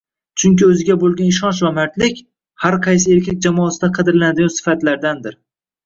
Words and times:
Chunki 0.43 0.63
o‘ziga 0.67 0.95
bo‘lgan 1.03 1.29
ishonch 1.33 1.59
va 1.67 1.71
mardlik– 1.77 2.25
har 2.65 2.81
qaysi 2.89 3.15
erkaklar 3.19 3.41
jamoasida 3.51 3.95
qadrlanadigan 4.01 4.59
sifatlardandir. 4.61 5.43